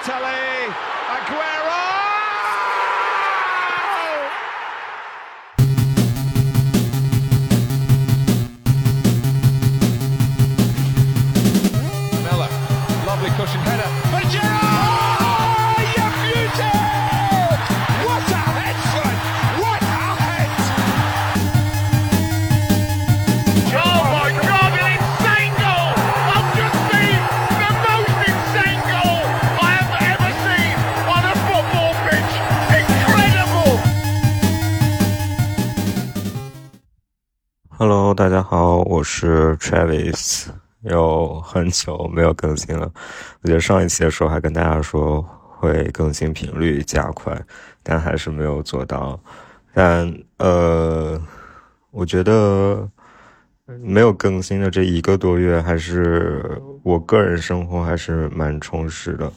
[0.00, 0.72] Balotelli,
[1.08, 1.79] Aguero!
[39.70, 40.48] Travis，
[40.80, 42.90] 有很久没有更新了。
[43.40, 47.40] 我觉得上一期的时候还跟大家说会更新频率加快，
[47.80, 49.20] 但还是没有做到。
[49.72, 51.22] 但呃，
[51.92, 52.90] 我觉得
[53.80, 59.32] 没有更新的这一个多月，还是我个人生活还是蛮充实的。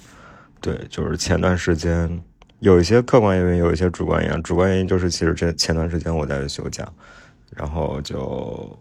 [0.59, 2.19] 对，就是前段时间
[2.57, 4.41] 有一些客观原因，有一些主观原因。
[4.41, 6.87] 主观原因就是，其实这前段时间我在休假。
[7.55, 8.75] 然后就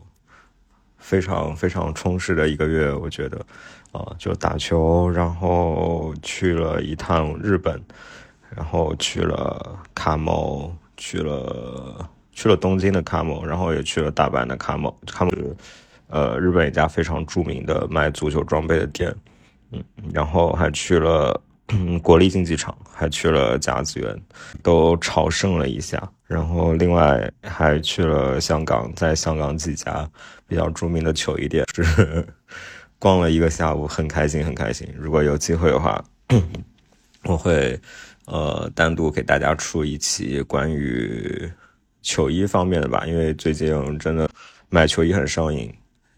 [1.02, 3.44] 非常非常充实的一个月，我觉得，
[3.90, 7.78] 啊，就打球，然后去了一趟日本，
[8.56, 15.56] 然后去了卡某，去了去了东京的卡某，然后也去了大阪的卡某，卡某是
[16.08, 19.14] 呃日本一家非常著名的卖足球装备的店，
[19.72, 19.82] 嗯，
[20.14, 21.38] 然后还去了。
[21.68, 24.22] 嗯，国立竞技场还去了甲子园，
[24.62, 30.06] 都朝圣了一下，然后另外还去了香港，在香港几家
[30.46, 32.26] 比较著名的球衣店是
[32.98, 34.86] 逛了一个下午，很开心，很开心。
[34.98, 36.04] 如果有机会的话，
[37.24, 37.80] 我会
[38.26, 41.50] 呃单独给大家出一期关于
[42.02, 44.28] 球衣方面的吧，因为最近真的
[44.68, 45.72] 买球衣很上瘾。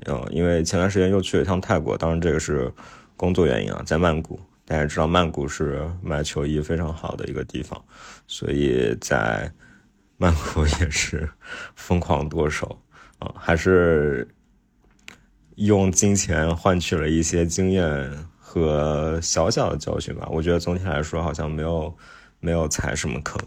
[0.06, 2.72] 嗯，因为前段时间又去了一趟泰国，当然这个是
[3.16, 4.40] 工作原因啊，在曼谷。
[4.66, 7.84] 大家知道曼谷是买球衣非常好的一个地方，
[8.26, 9.52] 所以在
[10.16, 11.28] 曼谷也是
[11.76, 12.80] 疯狂剁手
[13.18, 14.26] 啊，还是
[15.56, 20.26] 用金钱换取了一些经验和小小的教训吧。
[20.30, 21.94] 我觉得总体来说好像没有
[22.40, 23.38] 没有踩什么坑，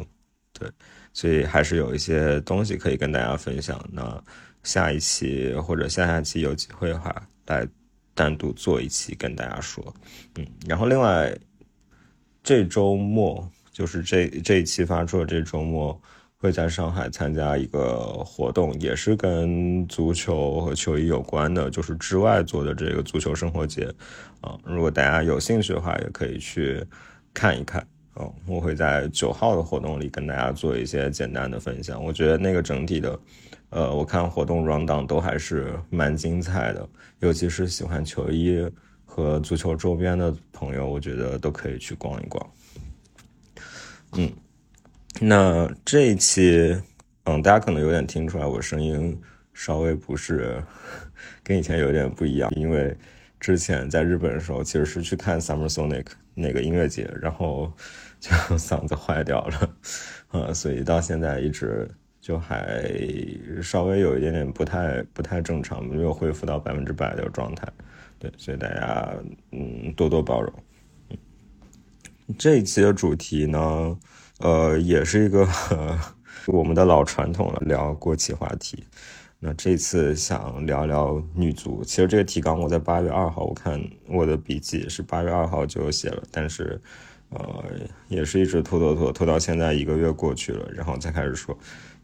[0.54, 0.70] 对，
[1.14, 3.84] 所以还是有一些东西可以跟大家分享。
[3.92, 4.24] 那
[4.62, 7.16] 下一期或者下下期有机会的话
[7.48, 7.68] 来。
[8.18, 9.94] 单独做一期跟大家说，
[10.38, 11.32] 嗯，然后另外
[12.42, 16.02] 这周末就是这这一期发出的这周末
[16.38, 23.88] 会在上海参加一个活动，也是跟足球和球衣有关的，就是之外做的这个足球生活节
[24.42, 24.58] 啊。
[24.66, 26.84] 如果大家有兴趣的话，也可以去
[27.36, 27.80] 看一看
[28.16, 28.26] 啊。
[28.48, 32.04] 我会在九号的活动里跟大家做一些简单的分享。
[32.04, 33.20] 我觉得那个整体的。
[33.70, 36.88] 呃，我看活动 round down 都还是蛮精彩的，
[37.20, 38.66] 尤其是喜欢球衣
[39.04, 42.50] 和足球周边的朋友，我觉得都可以去逛一逛。
[44.14, 44.32] 嗯，
[45.20, 46.82] 那这一期，
[47.26, 49.20] 嗯，大家可能有点听出来我声音
[49.54, 50.64] 稍微不是
[51.44, 52.96] 跟以前有点不一样，因为
[53.38, 57.70] 之前在日本的时候其实是去看 Summer Sonic 那个音乐节，然后
[58.22, 59.70] 就嗓子坏掉了，
[60.32, 61.92] 呃，所以到现在一直。
[62.28, 62.84] 就还
[63.64, 67.66] 稍微有一点点不太不太正常，没有恢复到百分之百的状态，
[68.20, 69.14] 对，所以大家
[69.54, 70.52] 嗯多多包容。
[72.38, 73.98] 这一期的主题呢，
[74.40, 75.48] 呃，也是一个
[76.48, 78.84] 我们的老传统了，聊国企话题。
[79.40, 86.78] 那这次想聊聊女足，其实这个提纲我在八月二号，我看我的笔记是八月二号就写了，但是
[87.30, 87.64] 呃，
[88.10, 91.58] 也是一直拖拖拖拖到现在一个月过去了，然后才开始说。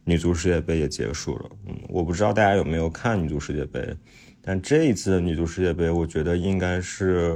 [0.06, 3.96] 女足世界杯也结束了，嗯，我不知道大家有没有看女足世界杯，
[4.42, 7.34] 但这一次的女足世界杯，我觉得应该是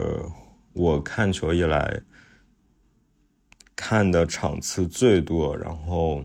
[0.73, 2.01] 我看球以来
[3.73, 6.21] 看的场次最多，然后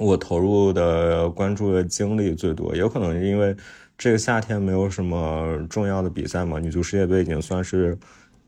[0.00, 3.54] 我投入的关注的精力最多，有可能是因为
[3.96, 7.96] 这个夏天没有什么重要的比赛嘛，女足世界杯已经算是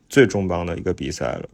[0.09, 1.49] 最重磅的一个比赛了。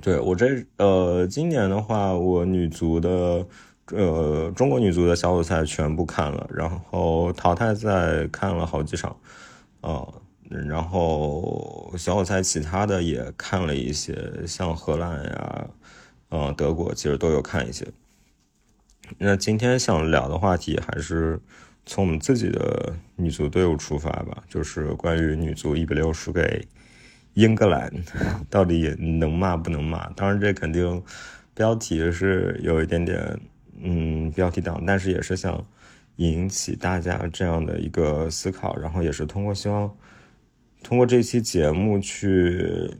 [0.00, 3.46] 对我这呃，今年的话，我女足的。
[3.92, 9.16] 呃，中国女足的小组赛全部看了，然后淘汰赛看了好几场，
[9.80, 10.04] 啊，
[10.48, 15.66] 然后小组赛其他的也看了一些，像荷兰呀，
[16.30, 17.86] 呃，德国其实都有看一些。
[19.18, 21.38] 那今天想聊的话题还是
[21.84, 26.66] 从我们自己的女足队伍出发吧，就是关于女足一比六输给
[27.34, 27.92] 英格兰，
[28.50, 30.08] 到底能骂不能骂？
[30.14, 31.00] 当然，这肯定
[31.54, 33.38] 标题是有一点点。
[33.82, 35.64] 嗯，标题党，但是也是想
[36.16, 39.94] 引起大家这样的一个思考，然后也是通过希望
[40.82, 42.90] 通过这期节目去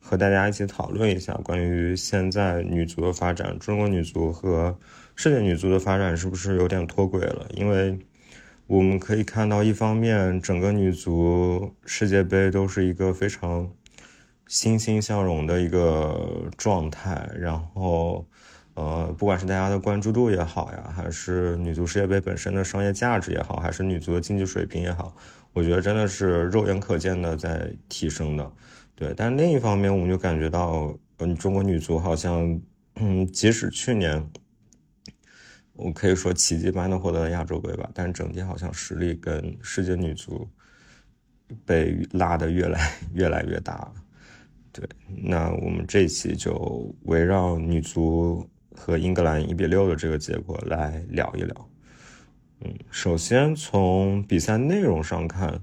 [0.00, 4.78] 和大家一起讨论一下关于现在女足的发展，中国女足和
[5.14, 7.46] 世界女足的发展是不是有点脱轨了？
[7.54, 7.98] 因为
[8.66, 13.70] 我们可以看到，一方面整个女足世界杯都是一个非常
[14.46, 18.26] 欣欣向荣的一个状态，然后。
[18.74, 25.14] 呃，不管是大家的关注度也好呀，还是女足世界杯本身的商业价值也好，还是女足的竞技水平也好，
[25.52, 28.50] 我觉得真的是肉眼可见的在提升的。
[28.94, 32.58] 对，但另一方面，我们就感觉到，嗯，中国女足好像，
[32.94, 34.26] 嗯，即使去年，
[35.74, 40.48] 我可以说奇迹般的获得了亚洲杯吧，但整体好像实力跟世界女足
[41.66, 43.92] 被拉得越来越来越大了。
[44.72, 48.48] 对，那我们这一期就围绕女足。
[48.76, 51.68] 和英格兰一比六的这个结果来聊一聊。
[52.60, 55.60] 嗯，首先从比赛内容上看，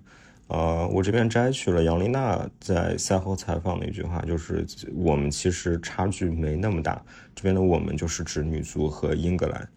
[0.47, 7.01] 呃，我这边摘取了杨丽娜在赛后采访的一句话，就是我们其实差距没那么大。
[7.33, 9.69] 这边的我们就是指女足和英格兰。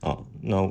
[0.00, 0.68] 啊，那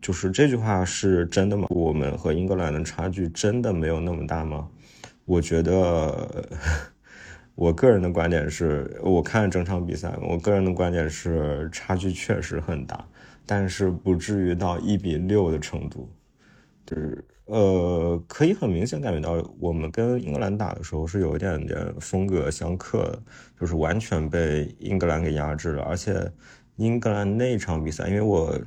[0.00, 1.68] 就是这句话是真的吗？
[1.70, 4.68] 我们和英格兰的差距真的没有那么大吗？
[5.24, 6.44] 我觉得。
[7.54, 13.04] 我个人的观点是，我看整场比赛，我个人的观点是差距确实很大，
[13.44, 16.10] 但是不至于到一比六的程度。
[16.84, 23.22] 就是呃，可以很明显感觉到，我们跟英格兰打的时候是有一点点风格相克的，
[23.60, 25.82] 就是完全被英格兰给压制了。
[25.82, 26.32] 而且
[26.76, 28.58] 英格兰那场比赛，因为我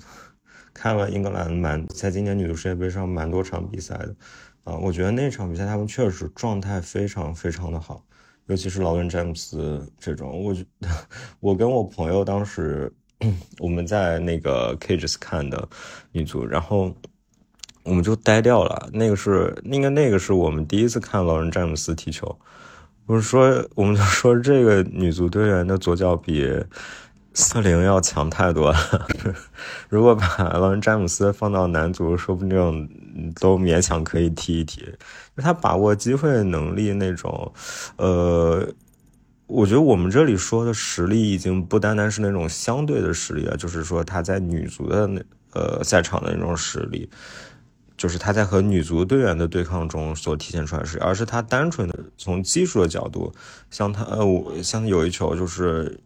[0.74, 4.16] 看了英格兰蛮在今年女足世界杯上蛮多场比赛的，
[4.64, 8.06] 啊，我觉得那场比赛他们确实状态非常非常的好。
[8.48, 10.56] 尤其是劳伦詹姆斯这种，我
[11.40, 12.92] 我跟我朋友当时
[13.60, 15.68] 我们在那个 Cages 看的
[16.12, 16.96] 女足，然后
[17.84, 18.90] 我们就呆掉了。
[18.94, 22.38] 那个是应该那个是我们第一次看劳伦詹姆斯踢球。
[23.06, 26.48] 我是说，我们就说这个女足队员的左脚比。
[27.38, 28.78] 瑟林要强太多了。
[29.90, 32.58] 如果把劳伦詹姆斯放到男足，说不定
[33.40, 34.84] 都勉强可以踢一踢。
[35.38, 37.54] 他把握机会能力那种，
[37.98, 38.68] 呃，
[39.48, 45.22] 我觉得我们这里说的实力已经不单单是那种相对的实力了，就是说他在女足的那
[45.54, 47.10] 呃赛场的那种实力，
[47.98, 53.34] 就是他在和女足队员的对抗中所体现出来的实力，而是他单纯的从技术的角度，
[53.70, 56.00] 像他呃，我像有一球就是。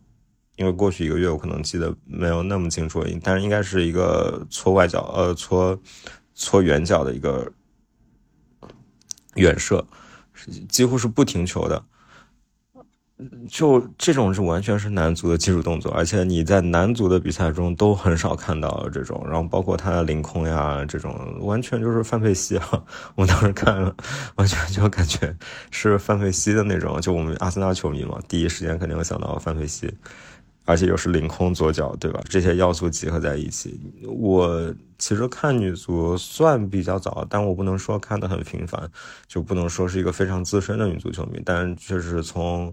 [0.55, 5.79] 因为过去一个月，我可能记得没有那么清楚，但是应该是一个搓外脚，呃，搓
[6.39, 7.51] 搓远角的一个
[9.35, 9.85] 远射，
[10.69, 11.83] 几乎是不停球的。
[13.49, 19.21] 就这种是完全是男足的技术动作，而且你在男足的比赛中都很少看到这种。
[19.25, 22.81] 然后包括他的凌空呀，这种完全就是范佩西啊！
[23.15, 23.93] 我当时看了，
[24.35, 25.35] 完全就感觉
[25.69, 27.01] 是范佩西的那种。
[27.01, 29.93] 就我们阿森纳球迷嘛，第一时间肯定会想到范佩西。
[30.69, 32.21] 而且又是凌空左脚，对吧？
[32.29, 38.87] 这些要素集合在一起，我其实看女足算比较早，但我不能说看得很频繁，
[39.25, 41.41] 就不能说是一个非常资深的女足球迷。
[41.43, 42.71] 但确实从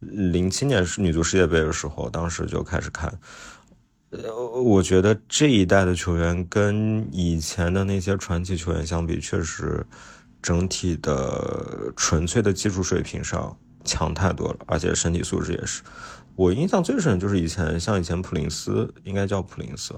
[0.00, 3.16] 零七年是女足世界杯的时候，当时就开始看。
[4.10, 9.86] 呃，我觉得这一代的球员跟以前的那些传奇球员相比，确实
[10.42, 13.56] 整体的纯粹的技术水平上
[13.86, 15.82] 强太多了，而且身体素质也是。
[16.34, 19.94] 我印象最深就是以前，像以前普林斯，应该叫普林斯，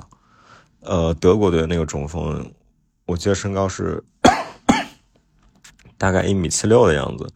[0.83, 2.52] 呃，德国队那个中锋，
[3.07, 4.00] 我记得身高是
[5.99, 7.26] 大概一米七六的样子，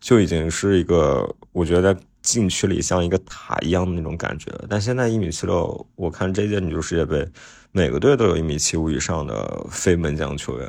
[0.00, 4.50] 就已经是一个我觉得在禁区里像一个塔一样的那种感觉。
[4.68, 7.30] 但现在一米七六，我看这届女足世界杯，
[7.70, 10.68] 每个队都有一米七五以上的非门将球员，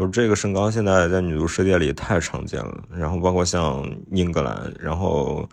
[0.00, 2.82] 就这个身高现在在女足世界里太常见了。
[2.90, 5.48] 然后包括像英格兰，然后。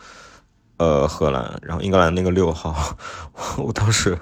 [0.80, 2.96] 呃，荷兰，然后英格兰那个六号，
[3.58, 4.16] 我当时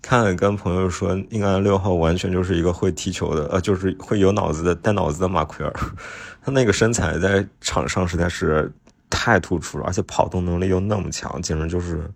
[0.00, 5.72] 看跟朋友说，英格兰六号完全就是一个会踢球的，呃，就是会有脑子的带脑子的马奎尔，
[6.40, 8.72] 他那个身材在场上实在是
[9.10, 12.08] 太突出了，而且跑动能力又那么强，简直就是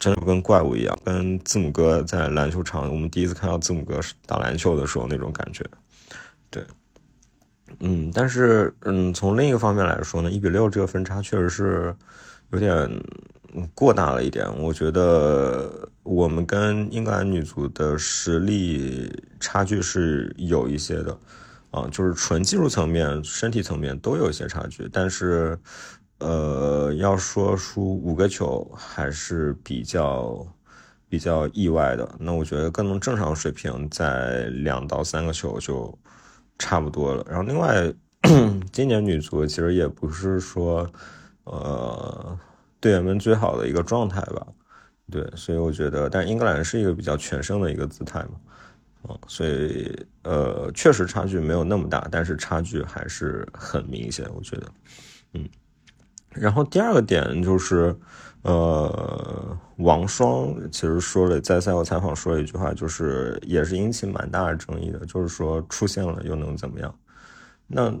[0.00, 5.64] 真的跟怪物一样，跟字母哥在篮球场，我们第一次看到字母哥打篮球的时候那种感觉，
[7.80, 11.94] 嗯，但是嗯，从另一个方面来说呢，一比六这个分差确实是。
[12.50, 12.90] 有点
[13.74, 21.14] 过大了一点，我觉得我们跟英格兰女足的实力差距是有一些的，
[21.70, 24.88] 啊，就是纯技术层面、身体层面都有一些差距。
[24.90, 25.58] 但是，
[26.20, 30.46] 呃，要说输五个球还是比较
[31.06, 32.08] 比较意外的。
[32.18, 35.98] 那我觉得更能正常水平在两到三个球就
[36.58, 37.24] 差不多了。
[37.28, 37.92] 然后，另外，
[38.72, 40.88] 今年女足其实也不是说。
[41.50, 42.38] 呃
[42.78, 44.46] 队员们最好的一个状态吧。
[45.10, 49.90] 对，所以我觉得，但英格兰是一个比较全胜的一个姿态嘛，啊，所以
[50.24, 54.66] 呃，确实差距没有那么大，但是差距还是很明显，我觉得，
[55.32, 55.48] 嗯。
[56.28, 57.96] 然后第二个点就是，
[58.42, 66.94] 呃，王霜其实说了，在赛后采访说了一句话，就是也是引起蛮大的争议的，就是说出现了又能怎么样？
[67.66, 67.92] 那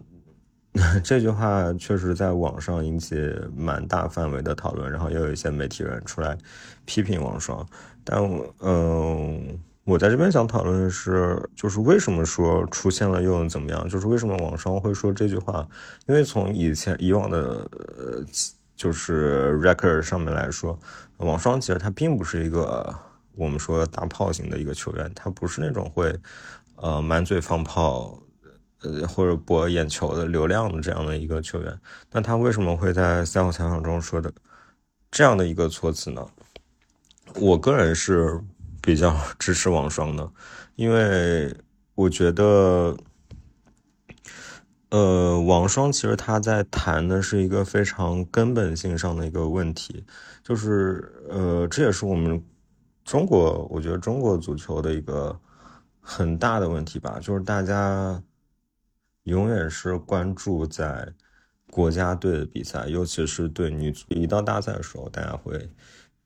[1.02, 3.16] 这句话确实在网上引起
[3.56, 6.38] 蛮大范围的讨论，然后也有一些媒体人出来
[6.84, 7.66] 批评王霜。
[8.04, 8.22] 但
[8.60, 13.88] 嗯，我在这边想讨论的是，就是为什么说出现了又能怎么样？
[13.88, 15.66] 就是为什么王双会说这句话？
[16.06, 18.24] 因为从以前以往的呃，
[18.78, 20.80] 就是 record 上面来说，
[21.18, 22.94] 王双其实他并不是一个
[23.34, 26.18] 我们说大炮型的一个球员，他不是那种会
[26.76, 28.18] 呃满嘴放炮。
[28.80, 31.80] 呃，或者博眼球的流量的这样的一个球员，
[32.12, 34.32] 那他为什么会在赛后采访中说的
[35.10, 36.24] 这样的一个措辞呢？
[37.34, 38.40] 我个人是
[38.80, 40.30] 比较 支持王双的，
[40.76, 41.52] 因为
[41.96, 42.96] 我觉得，
[44.90, 50.04] 呃，王霜其实他在谈的是一个非常根本性上的一个问题，
[50.42, 52.42] 就是呃，这也是我们
[53.04, 55.38] 中国，我觉得中国足球的一个
[56.00, 58.22] 很大的问题吧，就是大家。
[59.24, 61.06] 永远是关注在
[61.70, 64.06] 国家队的比赛，尤其是对女足。
[64.08, 65.70] 一到大赛的时候，大家会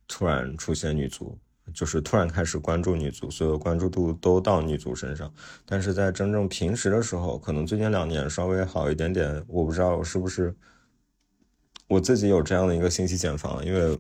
[0.07, 1.37] 突然出现女足，
[1.75, 5.33] 就是突然开始关注女足，所有关注度都到女足身上。
[5.64, 9.45] 但是在真正平时的时候，可能最近两年稍微好一点点。
[9.47, 10.54] 我不知道是不是
[11.88, 13.99] 我自己有这样的一个信息茧房，因为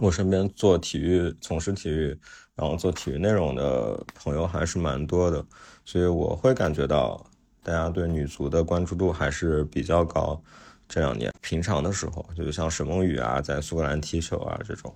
[0.00, 2.18] 我身边做体育、从事体育，
[2.54, 5.44] 然后做体育内容的朋友还是蛮多的，
[5.84, 7.24] 所以我会感觉到。
[7.66, 10.40] 大家对女足的关注度还是比较高，
[10.88, 14.94] 这两年平常的时候，就像沈梦雨啊，在苏格兰踢球啊这种，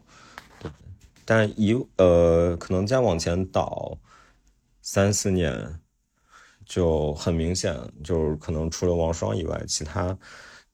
[1.25, 3.99] 但一呃，可能再往前倒
[4.83, 5.81] 三四年，
[6.65, 10.17] 就很明显，就是可能除了王霜以外，其他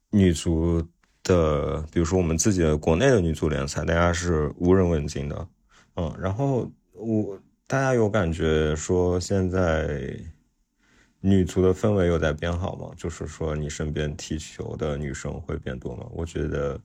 [0.09, 0.81] 女足
[1.23, 5.47] 的，比如说我们自己的国内的女足联赛，大家是无人问津的，
[5.95, 10.17] 嗯，然后我大家有感觉说现在。
[11.19, 12.91] 女足的氛围有在变好吗？
[12.95, 16.05] 就是说，你身边踢球的女生会变多吗？
[16.11, 16.79] 我觉得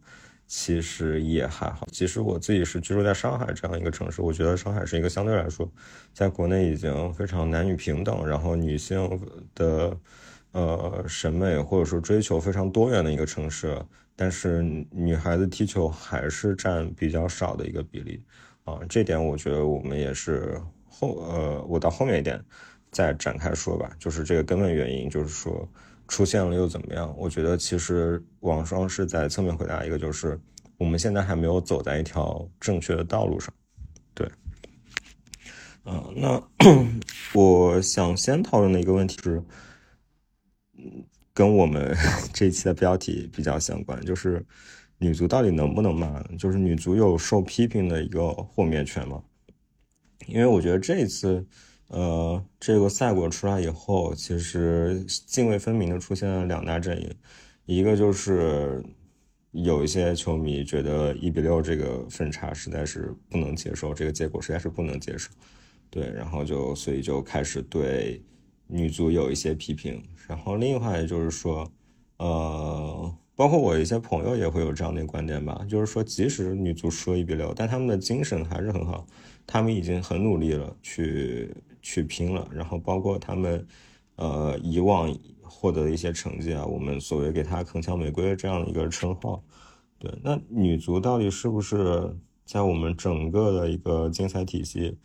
[0.55, 1.89] 其实也还好。
[1.91, 5.67] 其实我自己是居住在上海这样一个城市，我觉得上海是一个相对来说，
[6.13, 9.19] 在国内已经非常男女平等，然后女性
[9.55, 9.97] 的
[10.51, 13.83] 呃审美或者说追求非常多元的一个城市。
[14.15, 18.23] 但是女孩子踢球还是占比较少的一个比例
[18.65, 22.39] 啊，这点我觉得我们也是后呃，我到后面一点。
[22.91, 25.67] 再展开说吧，就是这个根本原因，就是说
[26.13, 27.11] 出现了又怎么样？
[27.17, 30.39] 我觉得其实王双是在侧面回答一个，就是
[30.77, 33.51] 我们现在还没有走在一条正确的道路上。
[34.13, 34.31] 对，
[35.87, 36.43] 嗯，那
[37.33, 39.43] 我想先讨论的一个问题是，
[41.33, 41.97] 跟我们
[42.35, 44.45] 这一期的标题比较相关，就是
[44.99, 46.23] 女足到底能不能骂？
[46.39, 49.23] 就是女足有受批评的一个豁免权吗？
[50.27, 51.47] 因为我觉得这一次。
[51.93, 57.15] 呃，这个赛果出来以后，其实泾渭分明的出现了两大阵营，
[57.67, 58.83] 一个就是
[59.51, 65.29] 有一些球迷觉得一比六这个分差实在是不能接受，这个结果实在是不能接受，
[65.91, 68.23] 对，然后就所以就开始对
[68.67, 71.71] 女足有一些批评，然后另一话也就是说，
[72.17, 79.07] 呃，包括我一些朋友也会有这样的观点吧，就是说即使女足输了一比六，但他们的精神还是很好，
[79.47, 81.55] 他们已经很努力了去。
[81.83, 83.67] 去拼了，然后包括他们，
[84.17, 89.43] 呃，以往获得的一些成绩啊，我们所谓给他铿锵玫瑰的这样的一个称号，
[89.99, 94.97] 对，那女足到底是不是在我们整个的一个竞赛体系，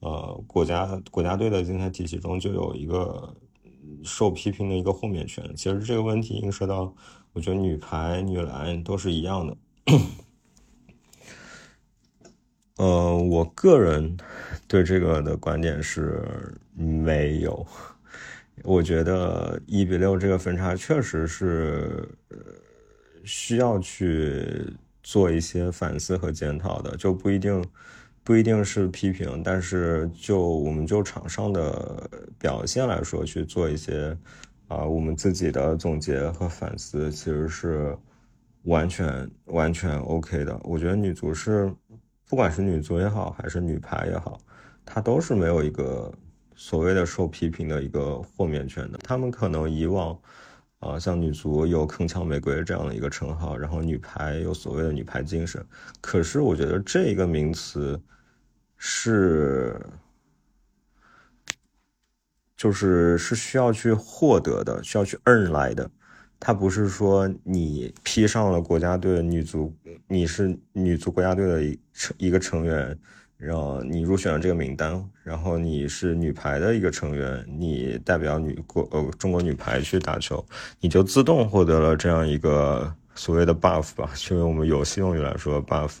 [0.00, 3.34] 呃，国家国家队的竞赛体系中就有一个
[4.02, 5.44] 受批评的一个豁免权？
[5.56, 6.94] 其实这个问题映射到，
[7.32, 9.56] 我觉得女排、女篮都是一样的。
[12.76, 14.16] 呃，我个人
[14.66, 16.24] 对这个的观点是
[16.74, 17.64] 没有。
[18.64, 22.08] 我觉得一比六这个分差确实是
[23.24, 24.44] 需要去
[25.04, 27.64] 做一些反思和检讨的，就不一定
[28.24, 34.16] 不一定是批评，但是就我们就场上的表现来说，去做一些
[34.66, 37.96] 啊我们自己的总结和反思，其实是
[38.64, 40.58] 完全完全 OK 的。
[40.64, 41.72] 我觉得女足是。
[42.28, 44.40] 不管是女足也好，还是女排也好，
[44.84, 46.12] 她都是没有一个
[46.56, 48.98] 所谓的受批评的一个豁免权的。
[48.98, 50.18] 他们可能以往，
[50.80, 55.64] 啊，像女足有铿锵玫瑰这样的一个称号，然后女排有所谓的女排精神。
[56.00, 58.00] 可是我觉得这一个名词
[58.76, 59.80] 是，
[62.56, 65.90] 就是是需要去获得的，需要去 earn 来的。
[66.46, 69.74] 它不是说你披上了国家队女足，
[70.06, 72.98] 你是女足国家队的一成一个成员。
[73.38, 80.44] 然后你入选了这个名单，然后你是女排的一个成员，你代表女国呃中国女排去打球，
[80.80, 85.94] 你就自动获得了这样一个所谓的 buff 吧，就用我们游戏用语来说 buff。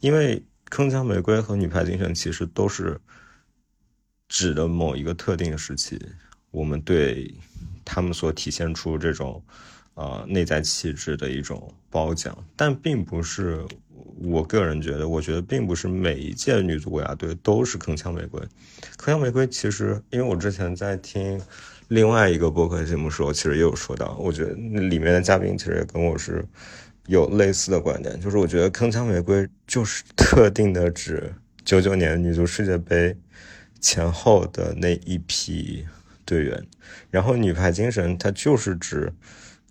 [0.00, 0.36] 因为
[0.68, 3.00] 铿锵玫瑰和女排精神其实都是
[4.28, 5.98] 指的某一个特定时期，
[6.50, 7.34] 我们对
[7.86, 9.42] 他们所体现出这种
[9.98, 13.66] 呃内在气质的一种褒奖，但并不是。
[14.20, 18.40] 我个人觉得，我觉得并不是每一届女足国家队都是铿锵玫瑰。
[18.96, 21.40] 铿锵玫瑰其实，因为我之前在听
[21.86, 26.44] 另外一个播客节目时候，其实也有说到，我觉得里面的嘉宾其实也跟我是
[27.06, 31.32] 有类似的观点，就是我觉得铿锵玫瑰就是特定的指
[31.64, 33.16] 九九年女足世界杯
[33.80, 35.86] 前后的那一批
[36.24, 36.66] 队员，
[37.08, 39.12] 然后女排精神它就是指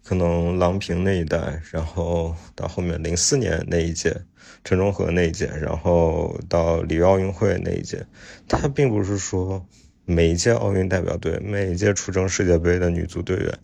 [0.08, 4.16] 可能郎平那一代，然后到后面零四年那一届。
[4.64, 8.06] 陈忠和那一届，然后到里约奥运会那一届，
[8.50, 9.66] 他并不是说
[10.04, 13.60] 每一届奥运代表队、每一届出征世界杯的女足队员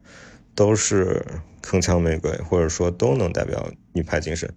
[0.56, 1.26] 都是
[1.62, 4.50] 铿锵玫瑰，或者说都能代表女排精神。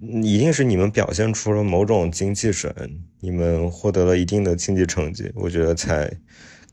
[0.00, 2.72] 一定是你们表现出了某种精气神，
[3.18, 6.12] 你们获得了一定的竞技成绩，我觉得才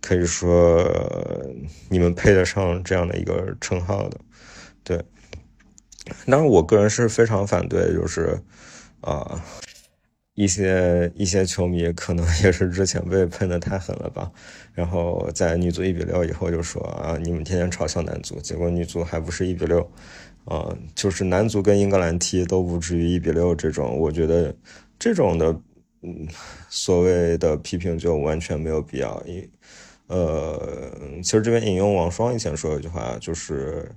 [0.02, 0.84] 可以说
[1.90, 4.20] 你们配得上这样的一个称号的。
[4.84, 4.98] 对，
[6.26, 8.38] 当然，我个人是非常反对，就是。
[9.02, 9.40] 啊，
[10.34, 14.30] 一些一些球迷可能也是之前被喷的太狠了吧，
[14.74, 19.80] 然后在女足一比六以后就说啊，你们天天嘲笑男足，结果女足还不是一比六，
[20.46, 24.54] 啊，就是男足跟英格兰踢都不至于一比六这种，我觉得
[25.00, 25.56] 这种的，
[26.02, 26.28] 嗯，
[26.70, 29.24] 所谓的批评就完全没有必要。
[29.26, 29.48] 因，
[30.08, 30.92] 呃，
[31.24, 33.92] 其实这边引用王双以前说一句话，就是。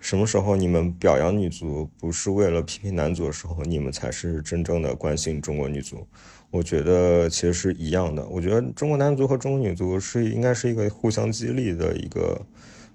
[0.00, 6.06] 什么时候你们表扬女足不是为了批评男足的时候，你们才是真正的关心中国女足。
[6.50, 8.22] 我觉得其实是一样的。
[8.26, 12.38] 我觉得中国男足和中国女足是应该是一个互相激励的一个，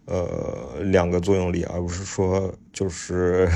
[0.06, 3.50] 呃，两个作用力，而不是说就是，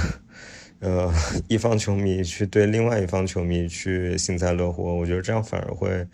[0.79, 1.13] 呃，
[1.47, 4.95] 一方球迷去对另外一方球迷去幸灾乐祸。
[4.95, 6.07] 我觉得这样反而会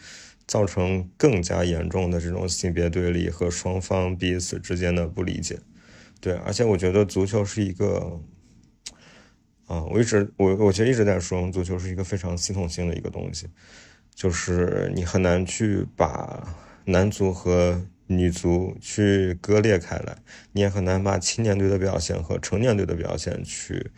[0.50, 5.60] 造成更加严重的这种性别对立和双方彼此之间的不理解。
[6.20, 8.20] 对，而且我觉得足球是一个，
[9.68, 13.48] 啊，我一直我我其实一直在说，足球是一个非常系统性的一个东西，
[14.16, 20.18] 就是你很难去把男足和女足去割裂开来，
[20.54, 23.92] 你也很难把青年队的表现和成年队的表现去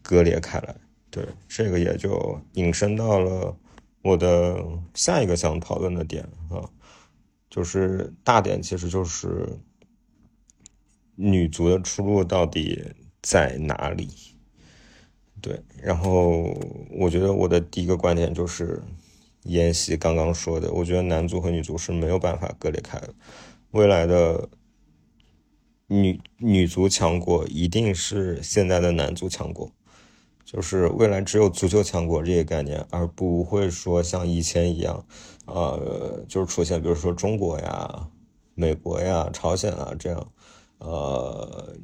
[0.00, 0.74] 割裂开来。
[1.10, 3.54] 对，这个也就引申到了
[4.02, 6.68] 我的下一个想讨论的点啊，
[7.48, 9.58] 就是大点，其实就是。
[11.22, 12.82] 女足的出路到底
[13.20, 14.08] 在哪里？
[15.42, 16.58] 对，然后
[16.98, 18.82] 我觉得我的第一个观点就是
[19.42, 23.12] 妍希刚刚说的，我觉得男足和女足是没有办法割裂开的。
[23.72, 24.48] 未来的
[25.88, 29.70] 女女足强国一定是现在的男足强国，
[30.52, 35.06] 就是未来只有足球强国这个概念，而不会说像以前一样，
[35.46, 38.08] 呃，就是出现比如说中国呀、
[38.54, 40.32] 美国呀、朝鲜啊这样。
[40.78, 41.76] 呃，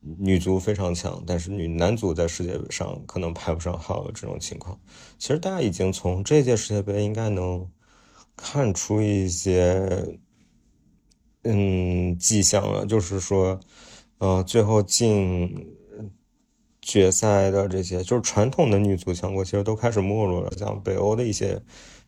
[0.00, 4.76] 女足非常强，但是女男足在世界上可能排不上号的这种情况，
[5.18, 7.64] 其实大家已经从这届世界杯应该能
[8.34, 10.18] 看出一些
[11.44, 13.60] 嗯迹象了，就是说，
[14.18, 15.77] 呃，最后进
[16.80, 21.60] 决赛的这些，就是传统的女足强国，其实都开始没落了，像北欧的一些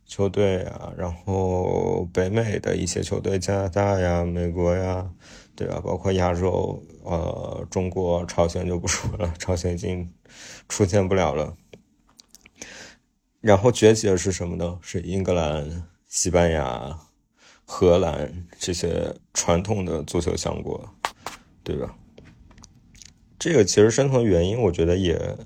[0.07, 5.11] 球队啊，然后北美的一些球队，加拿大呀、美国呀。
[5.57, 5.79] 对吧？
[5.85, 10.11] 包括亚洲，呃，中国、朝鲜就不说了，朝鲜已经
[10.71, 11.55] 出现不了了。
[13.43, 14.79] 然后崛起的是什么呢？
[14.81, 16.99] 是英格兰、西班牙、
[17.67, 20.83] 荷兰这些传统的足球强国，
[21.63, 21.95] 对吧？
[23.41, 25.37] 这个其实深层原因，我觉得也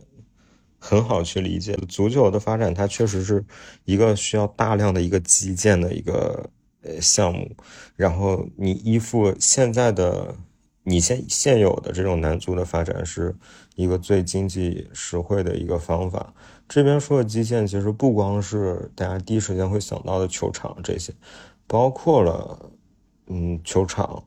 [0.78, 1.74] 很好去理解。
[1.88, 3.42] 足球的发展，它确实是
[3.86, 6.50] 一个需要大量的一个基建的一个。
[6.86, 7.50] 呃，项目，
[7.96, 10.34] 然后你依附现在的
[10.82, 13.34] 你现现有的这种男足的发展，是
[13.74, 16.34] 一个最经济实惠的一个方法。
[16.68, 21.10] 这边说的基建，其实不光是大家第一时间会想到的球场这些，
[21.66, 22.70] 包括了
[23.28, 24.22] 嗯球场，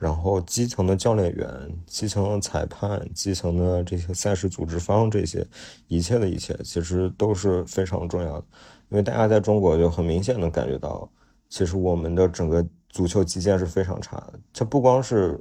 [0.00, 1.46] 然后基层的教练员、
[1.86, 5.46] 基层的裁判、基层的这些赛事组织方，这些
[5.88, 8.46] 一切的一切，其实都是非常重要的。
[8.88, 11.06] 因为大家在中国就很明显能感觉到，
[11.50, 14.40] 其实我们的整个足球基建是非常差的。
[14.54, 15.38] 这不光是，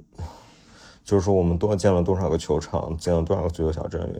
[1.06, 4.14] 就是说我们多建了多少个球场，建了多少个足球小镇，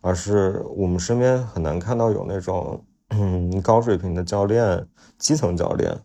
[0.00, 4.84] 而是我们身边很难看到有那种嗯 高水平的教练、
[5.18, 5.96] 基层教练，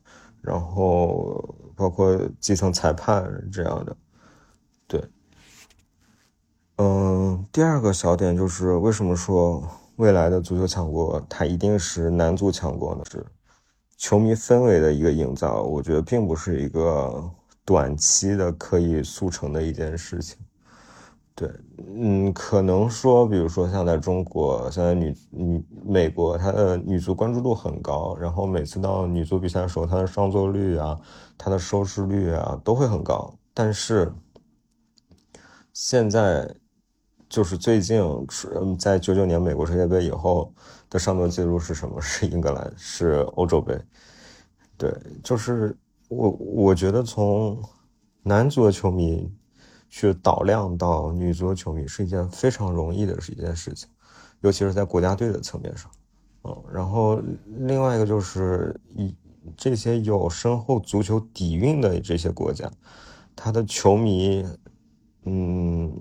[0.42, 1.44] 然后。
[1.76, 3.98] 包括基层裁判这样的，
[4.88, 5.04] 对，
[6.78, 13.04] 嗯，第二个小点就是为什么说未来的足球强国它一定是男足强国呢？
[13.12, 13.26] 是
[13.98, 17.32] 球迷氛围的一个营造，我觉得并不是一个
[17.64, 20.38] 短期的可以速成的一件事情。
[21.36, 21.50] 对，
[21.96, 31.00] 嗯，可能说，比如说像在中国，现在女女美国，她的女足关注度很高，然后每次到女足比赛的时候，她的上座率啊，
[31.36, 33.34] 她的收视率啊都会很高。
[33.52, 34.14] 但是
[35.74, 36.48] 现在
[37.28, 40.54] 就是最近是在九九年美国世界杯以后
[40.88, 42.00] 的上座记录是什么？
[42.00, 43.76] 是英格兰，是欧洲杯。
[44.78, 45.76] 对，就是
[46.10, 47.60] 我我觉得从
[48.22, 49.34] 男足的球迷。
[49.96, 53.88] 去导量到女足球迷是一件非常容易的一件事情，
[54.42, 55.92] 尤其是在国家队的层面上，
[56.46, 57.22] 嗯，然后
[57.60, 59.14] 另外一个就是以
[59.56, 62.68] 这些有深厚足球底蕴的这些国家，
[63.36, 64.44] 他的球迷，
[65.26, 65.96] 嗯，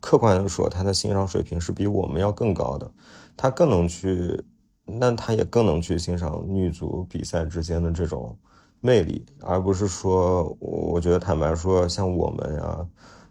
[0.00, 2.90] 客观的说，他的欣赏水平是比我们要更高的，
[3.36, 4.42] 他更能去，
[4.84, 8.36] 那他也更能去欣赏女足比赛之间的这种
[8.80, 12.84] 魅力，而不是说，我觉得坦白说，像我们呀。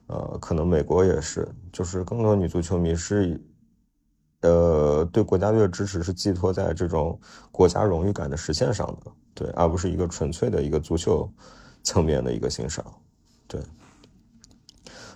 [0.08, 3.40] 呃，可能美国也是，就是更多女足球迷是，
[4.42, 7.20] 呃，对国家队的支持是寄托在这种
[7.52, 11.30] 国家荣誉感的实现上的，对，而不是一个纯粹的一个足球
[11.84, 12.86] 层面的一个欣赏，
[13.48, 13.62] 对。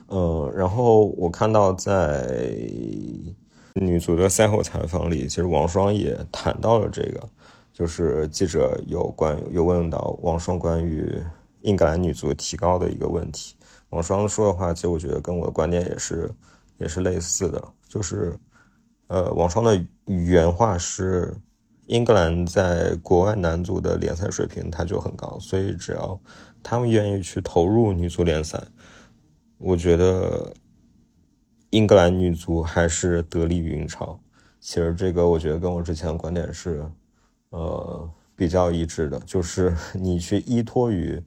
[0.08, 2.28] 呃，然后我看到在
[3.76, 7.30] 女足的赛后采访里，其实王霜也谈到了这个，
[7.72, 11.18] 就是记者有关有问到王霜关于
[11.62, 13.56] 英格兰女足提高的一个问题。
[13.92, 16.30] 王双说的话，其实我觉得跟我的观点也是，
[16.78, 17.62] 也是类似的。
[17.88, 18.34] 就是，
[19.08, 21.34] 呃，王双的原话是，
[21.88, 26.18] 英格兰在国外男足的联赛水平它就很高，所以只要
[26.64, 28.62] 他们愿意去投入女足联赛，
[29.58, 30.54] 我觉得
[31.72, 34.18] 英格兰女足还是得力于英超。
[34.62, 36.90] 其实这个我觉得跟我之前的观点是，
[37.50, 41.22] 呃，比较一致的，就是 你去依托于。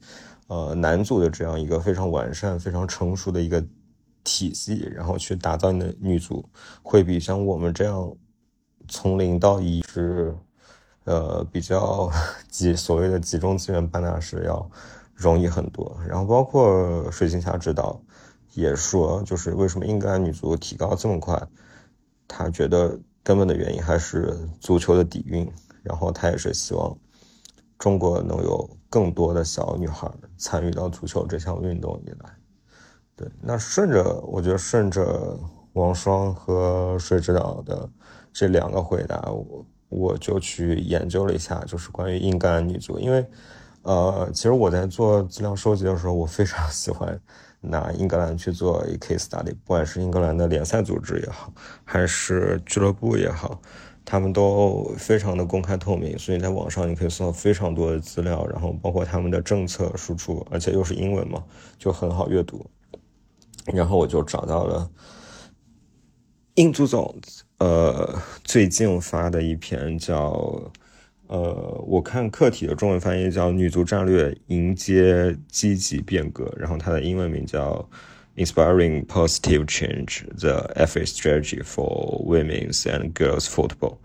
[0.47, 3.65] 呃，男足的这样一个非常完善、非常成熟的一个
[4.23, 6.47] 体系，然后去打造你的女足，
[6.83, 8.15] 会比像我们这样
[8.87, 10.35] 从零到一是，
[11.05, 12.11] 呃，比较
[12.47, 14.69] 集所谓的集中资源办大事要
[15.15, 15.97] 容易很多。
[16.07, 17.99] 然后包括水晶侠指导
[18.53, 21.41] 也说，就是为什么英格兰女足提高这么快，
[22.27, 26.95] 他觉得根本的原因还是足球的底蕴，然后他也是希望。
[27.77, 32.29] 中国能有更多的小女孩参与到足球这项运动以来，
[33.15, 35.37] 对，那顺着我觉得顺着
[35.73, 37.89] 王霜和水指导的
[38.31, 43.25] 这两个回答，我我就去研究了一下，就是关于英格兰女足，因为
[43.83, 47.19] 呃，其实我在做资料收集的时候，我非常 喜欢
[47.61, 53.61] 拿英格兰去做一 case study，不管是英格兰的联赛组织也好，还是俱乐部也好。
[54.05, 61.43] 他们都非常的公开透明，所以在网上你可以搜到非常多的资料，然后包括他们的政策输出，而且又是英文嘛，
[61.79, 62.63] 就很好阅读。
[63.73, 64.87] 然后我就找到了
[66.53, 67.19] 英足总，
[67.57, 70.71] 呃，最近发的一篇叫，
[71.25, 77.89] 呃，我看课题的中文翻译叫《女足战略迎接积极变革》，然后它的英文名叫。
[78.37, 83.97] Inspiring positive change, the FA strategy for women's and girls football。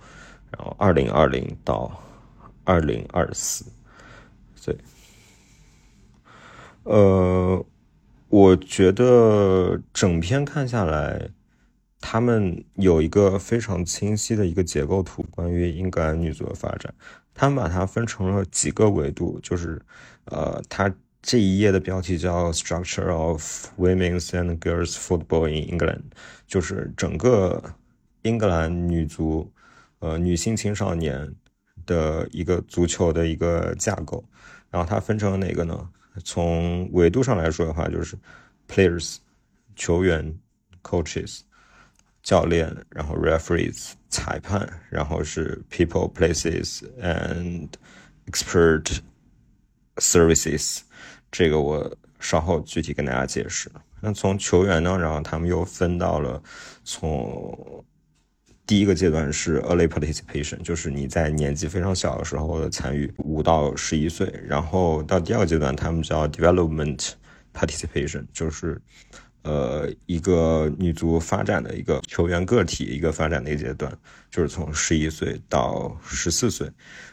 [0.53, 2.01] 然后二零二零到
[2.63, 3.65] 二零二四，
[4.65, 4.77] 对，
[6.85, 7.67] 呃，
[8.29, 11.31] 我觉得整篇看下来，
[12.01, 16.95] 他们有一个非常清晰的一个结构图，关于英格兰女足的发展，
[17.35, 19.83] 他们把它分成了几个维度，就是
[20.27, 20.95] 呃，它。
[21.23, 26.03] 这一页的标题叫 "Structure of Women's and Girls Football in England"，
[26.47, 27.75] 就是整个
[28.23, 29.53] 英格兰女足，
[29.99, 31.35] 呃，女性青少年
[31.85, 34.25] 的一个足球的一个架构。
[34.71, 35.89] 然后它分成了哪个呢？
[36.25, 38.17] 从维度上来说的话，就是
[38.67, 39.17] players
[39.77, 40.39] 球员、
[40.83, 41.41] coaches
[42.23, 47.69] 教练，然后 referees 裁判，然后是 people、places and
[48.27, 49.01] expert
[49.97, 50.81] services。
[51.31, 53.71] 这个我稍后具体跟大家解释。
[54.01, 56.43] 那从球员呢，然后他们又分到了
[56.85, 57.85] 从
[58.67, 67.11] 第一个阶段是 early participation，就是你在年纪非常小的时候的参与，五到十一岁，然后到第二个阶段，他们叫 development
[67.53, 68.81] participation，就是
[69.43, 73.93] 呃一个女足发展的一个球员个体一个发展的一阶段，
[74.31, 76.71] 就是从十一岁到十四岁，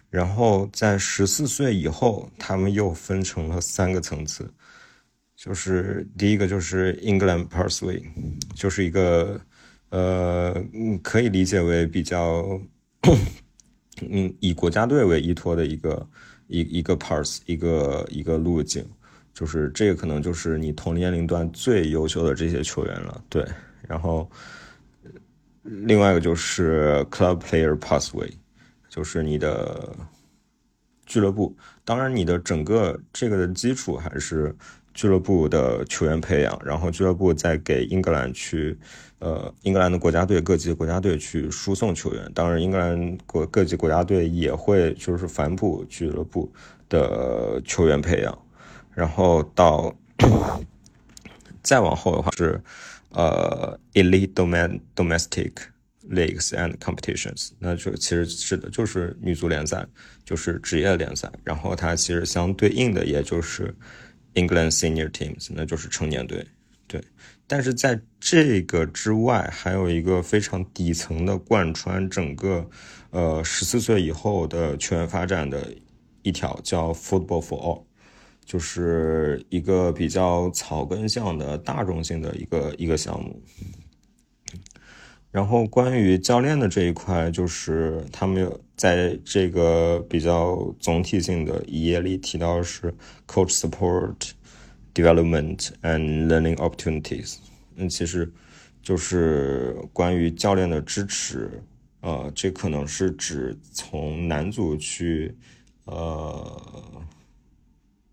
[0.10, 4.50] 然后在十四岁以后，他们又分成了三个层次。
[5.36, 8.02] 就是第一个就是 England Pathway，
[8.56, 9.39] 就是一个
[9.89, 10.56] 呃，
[11.04, 12.60] 可以理解为比较
[14.02, 16.08] 嗯以国家队为依托的一个
[16.48, 18.84] 一一个 path 一个一个路径，
[19.32, 23.46] 就是这个可能就是你同年龄段最优秀的这些球员了，对。
[23.88, 24.28] 然后
[25.62, 28.32] 另外一个就是 Club Player Pathway，
[28.98, 29.96] 就是你的
[31.06, 31.56] 俱乐部，
[31.86, 34.56] 当然你的整个这个的基础还是。
[34.94, 38.76] 俱乐部的球员培养，然后俱乐部再给英格兰去，
[39.20, 42.32] 呃，英格兰的国家队各级国家队去输送球员。
[42.34, 46.52] 当然，英格兰国各级国家队也会就是反哺俱乐部
[46.90, 48.36] 的球员培养。
[48.96, 49.96] 然后到
[51.62, 52.60] 再往后的话是，
[53.12, 54.34] 呃，elite
[54.96, 55.52] domestic
[56.10, 59.86] leagues and competitions，那就其实是的，就是女足联赛，
[60.26, 61.32] 就是职业联赛。
[61.43, 63.76] 然后它其实相对应的也就是。
[64.34, 66.46] England senior teams，那就是成年队，
[66.86, 67.02] 对。
[67.48, 72.70] 但是在这个之外，还有一个非常底层的贯穿整个，
[73.10, 75.74] 呃，十四岁以后的球员发展的
[76.22, 77.84] 一条叫 Football for All，
[78.46, 83.41] 就是一个比较草根向的大众性的一个一个项目。
[85.38, 92.91] 然后关于教练的这一块，就是他们有在这个比较总体性的一页里提到是
[93.28, 94.32] coach support
[94.95, 97.36] development and learning opportunities。
[97.76, 98.34] 嗯，其实
[98.82, 101.62] 就是关于教练的支持，
[102.02, 105.38] 呃，这可能是指从男组去
[105.86, 106.60] 呃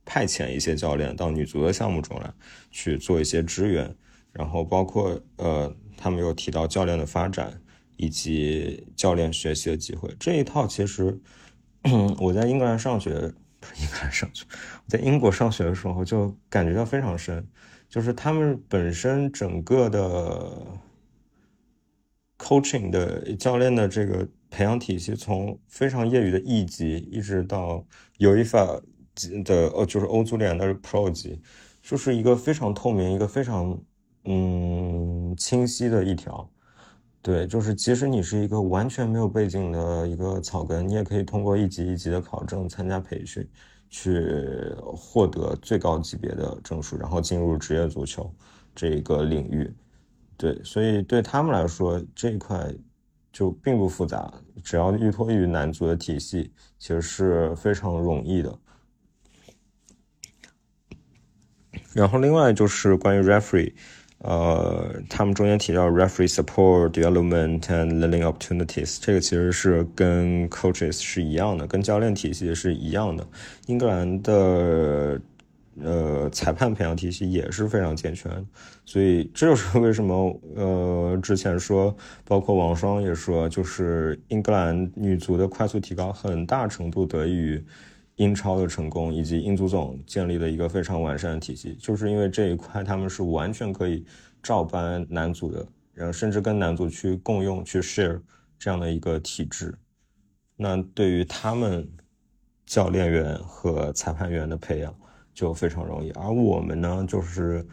[0.05, 2.31] 派遣一些教练到女足的项目中来
[2.71, 3.97] 去做一些支援，
[4.31, 5.75] 然后包括呃。
[5.97, 7.61] 他们又提到教练的发展
[7.97, 11.19] 以及教练学习的机会这一套，其实
[12.19, 13.11] 我在英格兰上学，
[13.61, 14.45] 不是英格兰上学，
[14.85, 17.47] 我在英国上学的时候就感觉到非常深，
[17.89, 20.53] 就是他们本身整个的
[22.39, 27.85] coaching 的教练的这个培养体系，从非常业余的 E 级一直到
[28.19, 28.83] UEFA
[29.45, 31.41] 的呃，就是欧足联的 Pro 级，
[31.81, 33.81] 就是一个非常透明，一个非常。
[34.27, 36.49] 嗯，清晰的一条，
[37.23, 43.49] 对，就是即使你是一个完全没有背景的一个草根，你也可以通过一级一级的考证、参加培训，
[43.89, 48.31] 去获得最高级别的证书，然后进入职业足球
[48.75, 49.73] 这个领域。
[50.37, 52.71] 对，所以对他们来说这一块
[53.33, 58.59] 就并不复杂，只要依托于男足的体系，其实是非常容易的。
[61.93, 63.73] 然后另外就是关于 referee。
[64.27, 73.27] 呃，他们中间提到 referee support development and learning opportunities，这个其实是跟 coaches 是一样的，跟教练体系是一样的。
[73.67, 75.21] 英格兰的
[75.79, 78.33] 呃裁判培养体系也是非常健全，
[78.87, 87.63] 所以这就是为什么呃之前说，包括王霜也说，就是英格兰女足的快速提高，很大程度得益于。
[88.17, 94.07] 英超的成功，以及英足总建立了一个非常完善的体系，就是因为这一块他们是完全可以
[94.43, 98.21] 照搬男足的，然后甚至跟男足去共用、去 share
[98.59, 99.75] 这样的一个体制。
[100.57, 101.89] 那对于他们
[102.65, 104.95] 教练员和裁判员的培养
[105.33, 107.67] 就非常容易，而我们呢，就是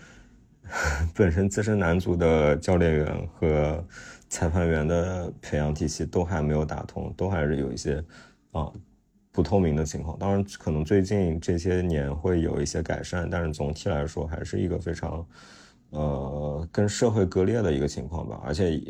[1.13, 3.85] 本身自身男足的教练员和
[4.27, 8.03] 裁判员的培养体系都还没有打通，都还是有一些
[8.51, 8.71] 啊。
[9.31, 15.25] 不透明的情况，当然可能最近这些年会有一些改善，但是总体来说还是一个非常，
[15.91, 18.41] 呃，跟社会割裂的一个情况吧。
[18.43, 18.81] 而且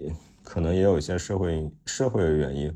[0.43, 2.75] 可能也有一些社会社会的原因，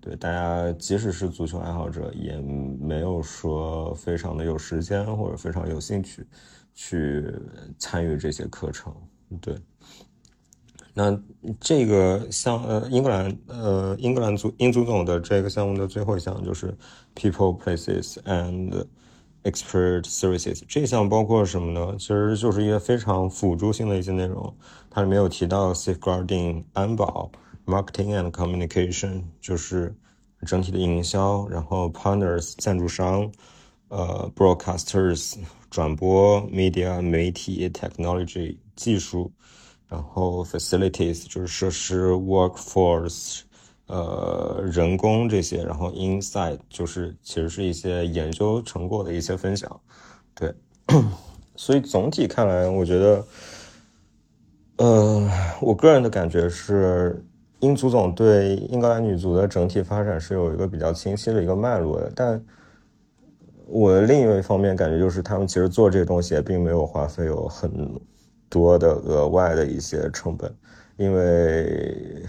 [0.00, 6.26] 对大家即使是足球爱好者，也没有说非常的有时间或者非常有兴趣
[6.74, 7.32] 去
[7.78, 8.94] 参与这些课程，
[9.40, 9.56] 对。
[10.98, 11.14] 那
[11.60, 16.74] 这个项呃，英格兰呃，英格兰足英足总的这个项目的最后一项就是
[17.14, 18.86] people places and
[19.42, 20.62] expert services。
[20.66, 21.94] 这项包括什么呢？
[21.98, 24.56] 其实就是一个非常辅助性的一些内容。
[24.88, 27.30] 它里面有提到 safeguarding 安保
[27.66, 29.94] ，marketing and communication 就是
[30.46, 33.30] 整体的营销，然后 partners 赞助商，
[33.88, 35.34] 呃，broadcasters
[35.68, 39.30] 转播 media 媒体 technology 技术，
[39.88, 43.40] 然后 facilities 就是设施 workforce，
[43.86, 49.80] 呃，人工这些，然后 insight 就是其实是一些研究成果的一些分享，
[50.34, 50.54] 对，
[51.56, 53.24] 所以总体看来，我觉得，
[54.76, 57.24] 呃，我个人的感觉是。
[57.60, 62.44] 英足总对英格兰女足的整体发展是有一个比较清晰的一个脉络的，但
[63.66, 67.98] 我的另一位方面感觉就是，他们其实做这些东西并没有花费有很
[68.48, 70.54] 多的额外的一些成本，
[70.96, 72.24] 因为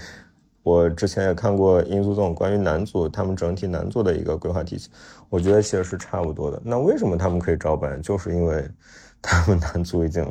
[0.64, 4.90] 我之前也看过英足总关于男足他们整体男足的一个规划体系，
[5.30, 6.62] 我觉得其实是差不多的。
[6.64, 8.02] 那为什么他们可以照搬？
[8.02, 8.70] 就是因为
[9.22, 10.26] 他们男足已经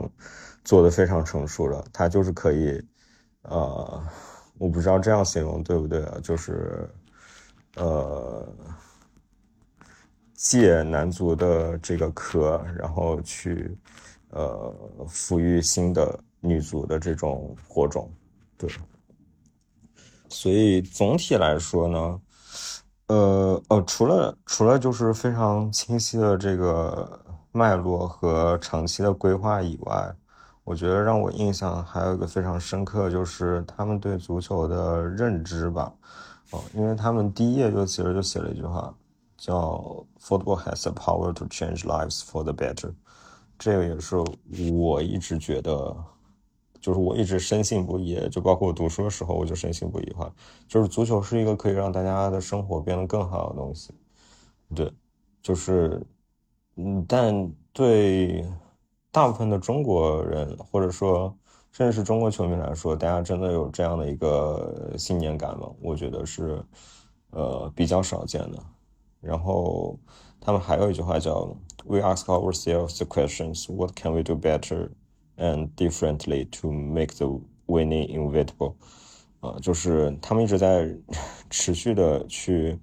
[0.64, 2.82] 做的非常成熟了，他就是可以，
[3.42, 4.02] 呃。
[4.58, 6.18] 我不知道这样形容对不对啊？
[6.22, 6.88] 就是，
[7.76, 8.42] 呃，
[10.32, 13.76] 借男足的这个壳，然后去，
[14.36, 14.74] 呃，
[15.08, 18.10] 抚育新的女足的这种火种，
[18.58, 18.70] 对。
[20.28, 22.20] 所以总体来说呢，
[23.06, 27.18] 呃，呃，除了除了就是非常清晰的这个
[27.52, 30.14] 脉络和长期的规划以外。
[30.64, 35.92] 我觉得让我印象还有一个非常深刻，就是他们对足球的认知吧。
[36.50, 38.92] 哦，因为他们第一页就其实就写了一句话，
[39.38, 42.92] 叫 “Football has the power to change lives for the better”。
[43.58, 44.16] 这个也是
[44.72, 45.96] 我一直觉得，
[46.80, 50.32] 就是我一直深信不疑，就包括我读书的时候，我就深信不疑话，
[50.68, 53.92] 就是足球是一个可以让大家的生活变得更好的东西。
[54.74, 54.92] 对，
[55.42, 56.06] 就是，
[56.76, 58.44] 嗯，但对。
[59.12, 61.34] 大部分的中国人，或者说
[61.72, 65.70] 甚至是中国球迷来说，大家真的有这样的一个信念感吗？
[65.80, 66.62] 我觉得是，
[67.30, 68.62] 呃，比较少见的。
[69.20, 69.98] 然后
[70.40, 74.90] 他们还有一句话叫 “We ask ourselves the questions: What can we do better
[75.36, 78.74] and differently to make the winning inevitable？”
[79.40, 80.96] 啊，就是他们一直在
[81.50, 82.78] 持续的去。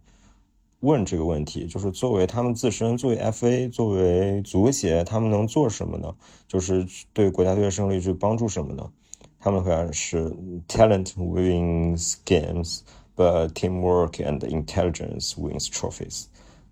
[0.84, 6.14] 问这个问题，就是作为他们自身，作为 FA，作为足协，他们能做什么呢？
[6.46, 8.92] 就是对国家队的胜利去帮助什么呢？
[9.40, 10.30] 他们回答是
[10.68, 12.82] ：talent wins games
[13.16, 16.26] But teamwork and intelligence wins trophies。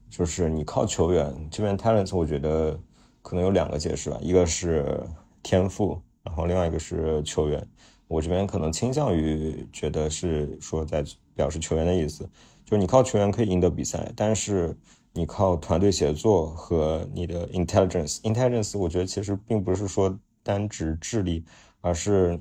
[0.10, 2.80] 就是你靠球员这边 talents，我觉得
[3.22, 5.02] 可能有两个解释吧，一个是
[5.44, 7.66] 天赋，然后另外一个是球员。
[8.08, 12.30] 我这边可能倾向于觉得是说在表示球员的意思。
[12.66, 14.76] 就是你靠球员可以赢得比赛，但是
[15.14, 21.44] 你靠团队协作和你的 intelligence，intelligence，我觉得其实并不是说单指智力，
[21.82, 22.40] 而是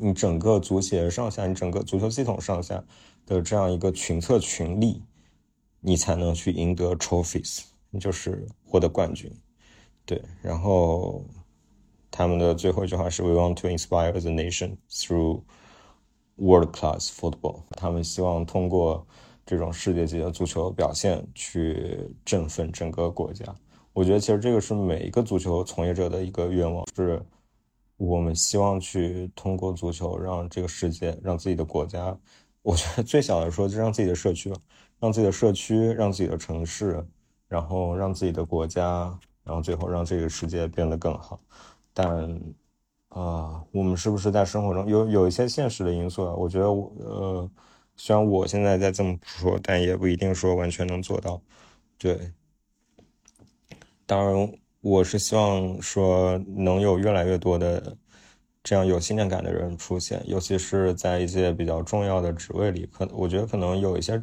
[0.00, 2.82] 你整个足协上下，你整个足球系统上下
[3.26, 5.02] 的这样一个群策群力，
[5.80, 7.62] 你才能去赢得 trophies，
[8.00, 9.30] 就是获得冠军。
[10.04, 11.24] 对，然后
[12.10, 15.42] 他们的最后一句话是 We want to inspire the nation through。
[16.36, 19.06] World class football，他们希望通过
[19.44, 23.44] 这种世界级的足球表现去振奋整个国家。
[23.92, 27.22] 我觉得其实这个是每一个足球从业者的一个愿望，是
[28.04, 32.18] 我们希望去通过足球让这个世界，让自己的国家。
[32.62, 34.56] 我觉得最小的说，就让自己的社区吧，
[34.98, 37.06] 让自己的社区，让自己的城市，
[37.46, 41.40] 然后让自己的国家，然后最后让这个世界变得更好。
[41.94, 42.40] 但
[43.10, 46.24] 啊，我们是不是在生活中有有一些现实的因素？
[46.36, 47.50] 我觉得我呃，
[47.94, 51.40] 虽然我现在在这么说，但也不一定说完全能做到。
[51.98, 52.32] 对，
[54.06, 57.96] 当然我是希望说能有越来越多的
[58.62, 64.22] 这样有信念感的人出现，尤其是在一些比较重要的职位里，可我觉得可能有一些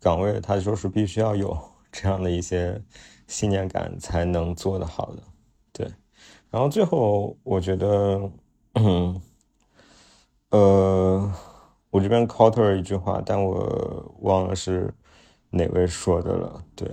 [0.00, 1.56] 岗位，它就是必须要有
[1.92, 2.80] 这样的一些
[3.26, 5.22] 信念感才能做得好的。
[5.72, 5.86] 对。
[6.50, 8.30] 然后最后，我觉得，
[10.50, 11.32] 呃，
[11.90, 14.92] 我这边 c o u t e r 一句话，但我忘了是
[15.50, 16.64] 哪位说的了。
[16.74, 16.90] 对，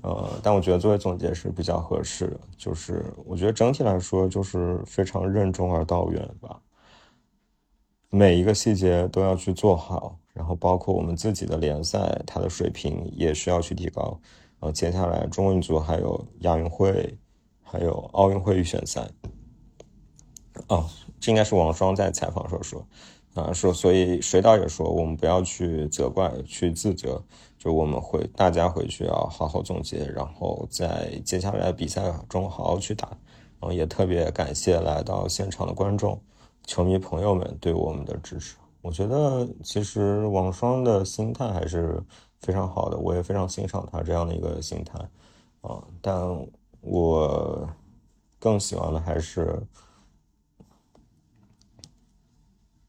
[0.00, 2.40] 呃，但我觉得作为总结是比较合适的。
[2.56, 6.60] 就是我觉得整体来说，就是非常任重而道远吧。
[8.10, 14.18] 每一个细节都要去做好，然后包括我们自己的联赛，它的水平也需要去提高。
[14.58, 17.18] 然后接下来中文组还有亚运会。
[17.64, 19.08] 还有奥运会预选赛，
[20.68, 20.84] 哦，
[21.18, 22.86] 这应该是王霜在采访时候说，
[23.32, 27.24] 啊，说所以水导也说，我们不要去责怪、去自责，
[27.62, 33.08] 就我们会大家回去要好好总结，然后在接下来比赛中好好去打。
[33.60, 36.20] 然后也特别感谢来到现场的观众、
[36.66, 38.56] 球迷朋友们对我们的支持。
[38.80, 42.02] 我觉得其实王霜的心态还是
[42.40, 44.98] 非常好的，我也非常欣赏他这样的一个心态，
[45.60, 46.20] 啊，但。
[46.84, 47.64] 我
[48.40, 49.56] 更喜欢的还是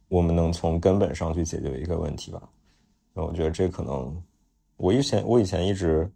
[0.07, 2.41] 我们能从根本上去解决一个问题吧。
[3.13, 4.19] 那我觉得这可能，
[4.84, 6.11] 我以前我以前一直，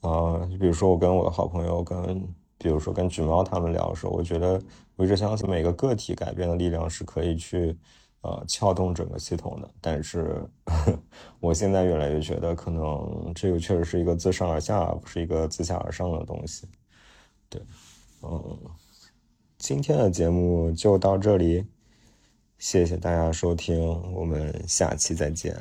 [0.00, 2.26] 啊，比如说我跟我的好朋友，跟
[2.56, 4.58] 比如说跟橘猫他们聊的时候，我觉得
[4.96, 7.76] 我一直相信每个个体改变的力量是可以去。
[8.24, 10.40] 呃，撬动整个系统的，但是
[11.40, 16.64] 我现在越来越觉得，可能这个确实是一个自上而下，不是一个自下而上的东西。
[17.48, 17.60] 对，
[18.22, 18.58] 嗯，
[19.58, 21.66] 今天的节目就到这里，
[22.58, 23.76] 谢谢大家收听，
[24.12, 25.52] 我们下期再见。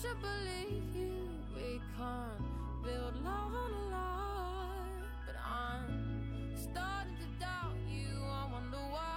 [0.00, 1.12] Should believe you.
[1.56, 2.40] We can't
[2.84, 4.86] build love on a lie.
[5.26, 8.22] But I'm starting to doubt you.
[8.22, 9.08] I wonder why.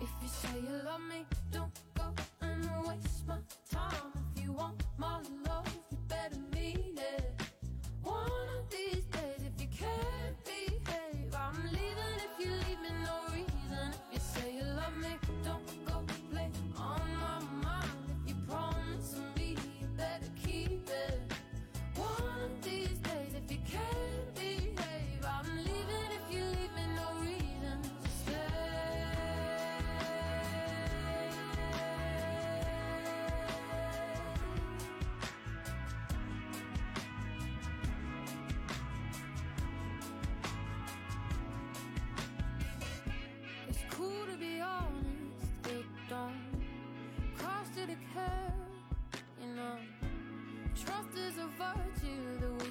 [0.00, 3.38] If you say you love me, don't go and waste my
[3.68, 4.12] time.
[4.36, 5.18] If you want my
[5.48, 5.65] love,
[14.86, 15.25] love me,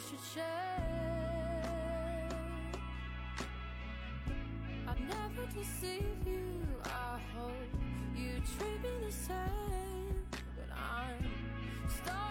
[0.10, 0.46] should share.
[4.88, 7.52] I'd never deceive you, I hope
[8.16, 10.24] you treat me the same.
[10.56, 11.26] But I'm
[11.90, 12.25] starting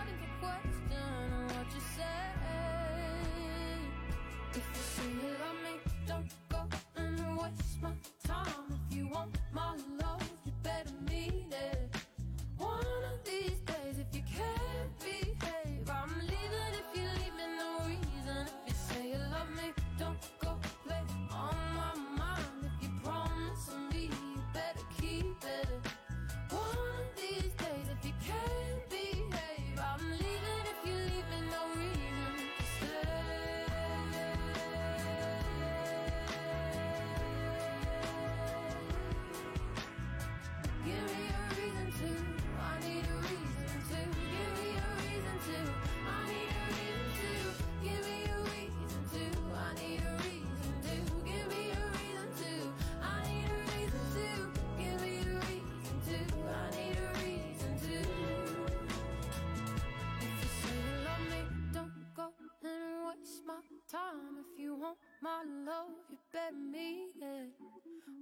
[63.95, 64.43] time.
[64.43, 67.51] If you want my love, you better mean it.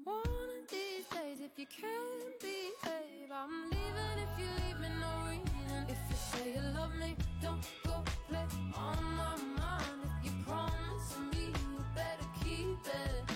[0.05, 5.12] One of these days, if you can behave, I'm leaving if you leave me no
[5.31, 5.81] reason.
[5.89, 8.47] If you say you love me, don't go play
[8.77, 9.99] on my mind.
[10.05, 13.32] If you promise me, you better keep it.